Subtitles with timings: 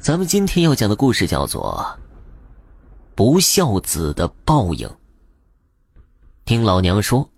[0.00, 1.86] 咱们今天要讲的故事叫做
[3.14, 4.88] 《不孝子的报应》。
[6.46, 7.30] 听老娘说，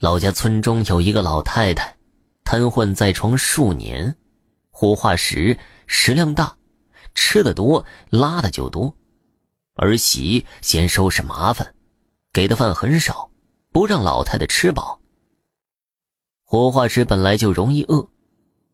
[0.00, 1.96] 老家村中有一个老太太，
[2.44, 4.14] 瘫痪在床数年，
[4.70, 6.54] 火化时食量大，
[7.14, 8.94] 吃的多，拉的就多。
[9.76, 11.74] 儿媳嫌收拾麻烦，
[12.30, 13.30] 给的饭很少，
[13.72, 15.00] 不让老太太吃饱。
[16.44, 18.06] 火化时本来就容易饿。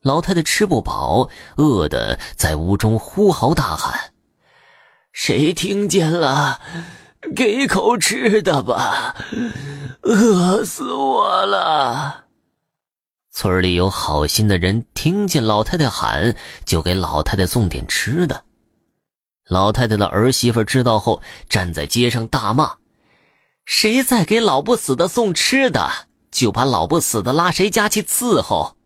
[0.02, 4.12] 老太太吃不饱，饿的在屋中呼嚎大喊
[5.12, 6.60] ：“谁听见了？
[7.36, 9.14] 给口吃的吧！
[10.02, 12.24] 饿死我了！”
[13.32, 18.42] 村里有好心的人听见老太太喊，就给老太太送点吃的。
[19.48, 22.74] 老太太的儿媳妇知道后，站在街上大骂
[23.64, 25.88] ：“谁再给老不死的送吃的，
[26.32, 28.76] 就把老不死的拉谁家去伺候！”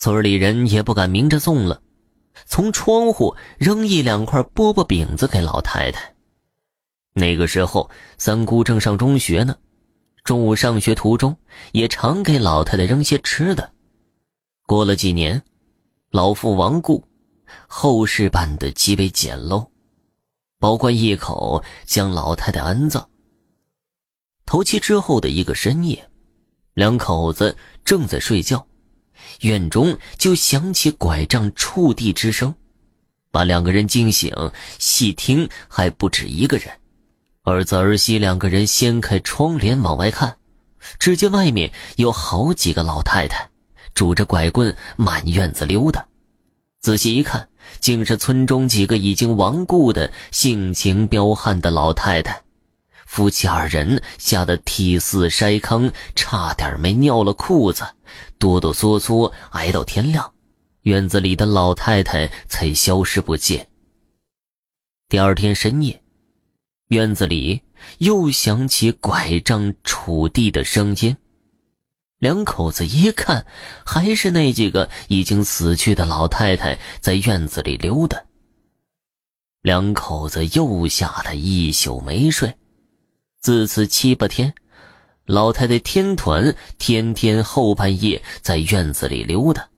[0.00, 1.82] 村里人也不敢明着送了，
[2.46, 6.14] 从窗户扔一两块饽饽饼子给老太太。
[7.12, 9.54] 那个时候，三姑正上中学呢，
[10.24, 11.36] 中午上学途中
[11.72, 13.72] 也常给老太太扔些吃的。
[14.66, 15.42] 过了几年，
[16.10, 17.04] 老父亡故，
[17.66, 19.68] 后事办得极为简陋，
[20.58, 23.06] 保管一口将老太太安葬。
[24.46, 26.08] 头七之后的一个深夜，
[26.72, 28.66] 两口子正在睡觉。
[29.40, 32.54] 院中就响起拐杖触地之声，
[33.30, 34.32] 把两个人惊醒。
[34.78, 36.68] 细听，还不止一个人。
[37.42, 40.36] 儿子儿媳两个人掀开窗帘往外看，
[40.98, 43.48] 只见外面有好几个老太太，
[43.94, 46.06] 拄着拐棍满院子溜达。
[46.80, 47.48] 仔细一看，
[47.78, 52.42] 竟是村中几个已经亡故的性情彪悍的老太太。
[53.06, 57.84] 夫妻二人吓得涕泗筛糠，差点没尿了裤子，
[58.38, 60.32] 哆哆嗦嗦挨到天亮，
[60.82, 63.68] 院子里的老太太才消失不见。
[65.08, 66.02] 第二天深夜，
[66.88, 67.62] 院子里
[67.98, 71.16] 又响起拐杖杵地的声音，
[72.18, 73.44] 两口子一看，
[73.84, 78.22] 还是那几个已经死去的老太太在院子里溜达。
[79.62, 82.56] 两口子又吓得一宿没睡。
[83.40, 84.54] 自此七八天，
[85.30, 89.68] 老太太天团天天后半夜在院子里溜达。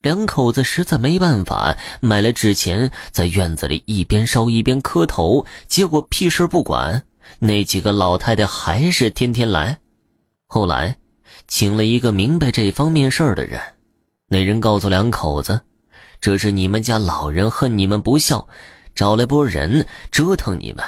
[0.00, 5.44] 两口子实在没办法，买了纸钱，在院子里一边烧一边磕头。
[5.68, 7.04] 结果屁事不管，
[7.40, 9.78] 那几个老太太还是天天来。
[10.46, 10.96] 后来，
[11.46, 13.60] 请了一个明白这方面事儿的人，
[14.28, 15.60] 那人告诉两口子
[16.22, 18.48] ：“这是你们家老人恨你们不孝，
[18.94, 20.82] 找来波人折腾你们。”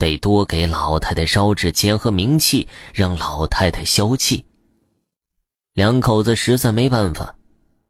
[0.00, 4.46] 得多给老太太烧纸钱和冥器，让老太太消气。
[5.74, 7.36] 两口子实在没办法，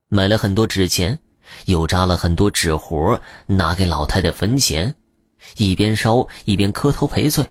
[0.09, 1.16] 买了很多纸钱，
[1.66, 4.93] 又扎了很多纸活，拿给老太太坟前，
[5.56, 7.48] 一边烧一边磕头赔罪。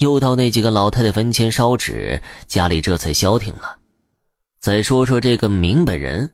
[0.00, 3.78] 又到那几个老太太坟前烧纸，家里这才消停了。
[4.60, 6.30] 再说说这个明白人，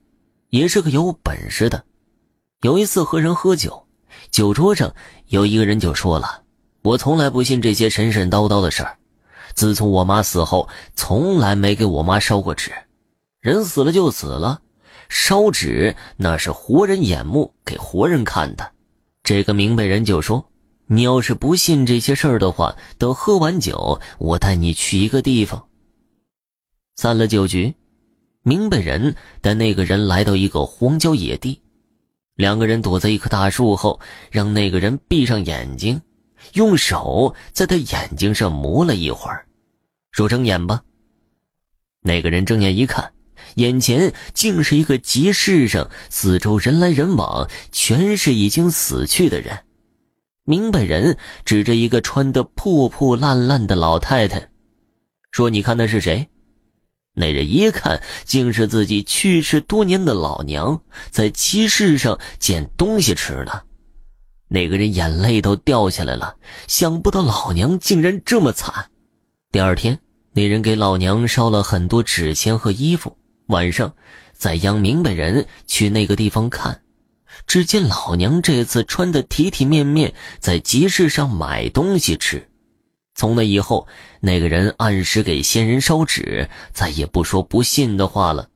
[0.48, 1.84] 也是个有本事的。
[2.62, 3.86] 有一次和人喝酒，
[4.32, 4.92] 酒桌上
[5.28, 6.42] 有一个人就说了。
[6.82, 8.96] 我从来不信这些神神叨叨的事儿。
[9.54, 12.72] 自从我妈死后，从来没给我妈烧过纸。
[13.40, 14.62] 人死了就死了，
[15.08, 18.72] 烧纸那是活人眼目，给活人看的。
[19.22, 20.46] 这个明白人就说
[20.86, 25.66] ：“你要是不信这些事儿的话，等喝完酒，我带你去一个地方。”
[26.96, 27.74] 散了酒局，
[28.42, 31.60] 明白人带那个人来到一个荒郊野地，
[32.36, 36.00] 两个人躲在一棵大树后，让那个人闭上眼睛。
[36.54, 39.46] 用手在他眼睛上磨了一会儿，
[40.12, 40.82] 说：“睁眼吧。”
[42.02, 43.12] 那个人睁眼一看，
[43.56, 49.58] 眼前竟是一个集市上，四周人来人往，全是已经死去的人。
[50.44, 54.48] 明白人指着一个穿得破破烂烂的老太太，
[55.30, 56.28] 说：“你看那是谁？”
[57.14, 60.80] 那人一看，竟是自己去世多年的老娘，
[61.10, 63.62] 在集市上捡东西吃呢。
[64.52, 66.34] 那个人眼泪都掉下来了，
[66.66, 68.90] 想不到老娘竟然这么惨。
[69.52, 69.96] 第二天，
[70.32, 73.16] 那人给老娘烧了很多纸钱和衣服，
[73.46, 73.94] 晚上
[74.32, 76.82] 再央明白人去那个地方看。
[77.46, 82.50] 只见老娘这次穿得体体面面，在集市上买东西吃。
[83.14, 83.86] 从那以后，
[84.20, 88.49] 那个人按时给仙人烧纸，再也不说不信的话了。